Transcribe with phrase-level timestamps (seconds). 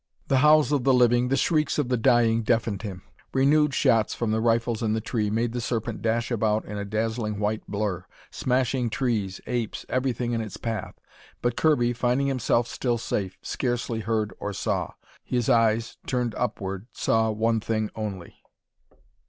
[0.29, 3.03] The howls of the living, the shrieks of the dying deafened him.
[3.35, 6.83] Renewed shots from the rifles in the tree, made the Serpent lash about in a
[6.85, 10.99] dazzling white blur, smashing trees, apes, everything in its path.
[11.43, 14.93] But Kirby, finding himself still safe, scarcely heard or saw.
[15.23, 18.41] His eyes, turned upward, saw one thing only.